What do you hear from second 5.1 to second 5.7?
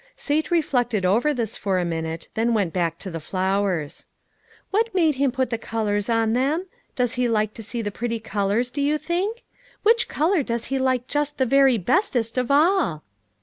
Him put the